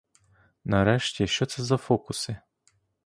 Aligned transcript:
Нарешті, 0.65 1.27
що 1.27 1.45
це 1.45 1.63
за 1.63 1.77
фокуси? 1.77 2.37